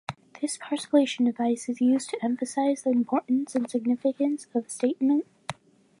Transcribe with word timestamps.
This 0.41 0.57
parcellation 0.57 1.27
device 1.27 1.69
is 1.69 1.79
used 1.79 2.09
to 2.09 2.25
emphasize 2.25 2.81
the 2.81 2.89
importance 2.89 3.53
and 3.53 3.69
significance 3.69 4.47
of 4.55 4.63
the 4.63 4.69
statement. 4.71 5.27